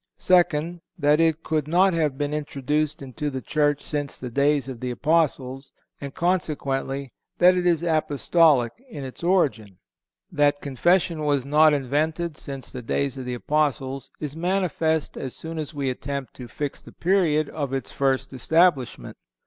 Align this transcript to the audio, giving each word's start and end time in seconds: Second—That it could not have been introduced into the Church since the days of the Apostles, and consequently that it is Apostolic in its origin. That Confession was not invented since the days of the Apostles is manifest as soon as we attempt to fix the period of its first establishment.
Second—That 0.17 1.19
it 1.19 1.43
could 1.43 1.67
not 1.67 1.93
have 1.93 2.17
been 2.17 2.33
introduced 2.33 3.03
into 3.03 3.29
the 3.29 3.39
Church 3.39 3.83
since 3.83 4.17
the 4.19 4.31
days 4.31 4.67
of 4.67 4.79
the 4.79 4.89
Apostles, 4.89 5.71
and 6.01 6.11
consequently 6.11 7.13
that 7.37 7.55
it 7.55 7.67
is 7.67 7.83
Apostolic 7.83 8.73
in 8.89 9.03
its 9.03 9.23
origin. 9.23 9.77
That 10.31 10.59
Confession 10.59 11.21
was 11.23 11.45
not 11.45 11.71
invented 11.71 12.35
since 12.35 12.71
the 12.71 12.81
days 12.81 13.15
of 13.19 13.25
the 13.25 13.35
Apostles 13.35 14.09
is 14.19 14.35
manifest 14.35 15.17
as 15.17 15.35
soon 15.35 15.59
as 15.59 15.71
we 15.71 15.91
attempt 15.91 16.33
to 16.37 16.47
fix 16.47 16.81
the 16.81 16.93
period 16.93 17.47
of 17.49 17.71
its 17.71 17.91
first 17.91 18.33
establishment. 18.33 19.17